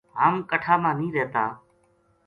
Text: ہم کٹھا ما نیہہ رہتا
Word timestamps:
ہم 0.21 0.33
کٹھا 0.49 0.75
ما 0.81 0.91
نیہہ 0.99 1.15
رہتا 1.17 1.43